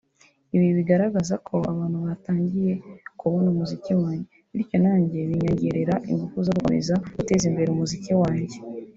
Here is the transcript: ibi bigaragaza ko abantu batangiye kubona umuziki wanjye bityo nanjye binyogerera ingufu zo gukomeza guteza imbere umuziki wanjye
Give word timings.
ibi 0.55 0.69
bigaragaza 0.77 1.35
ko 1.47 1.55
abantu 1.71 1.97
batangiye 2.07 2.73
kubona 3.19 3.47
umuziki 3.53 3.93
wanjye 4.01 4.35
bityo 4.57 4.77
nanjye 4.85 5.17
binyogerera 5.29 5.95
ingufu 6.09 6.35
zo 6.45 6.51
gukomeza 6.57 6.93
guteza 7.17 7.43
imbere 7.49 7.67
umuziki 7.71 8.11
wanjye 8.21 8.57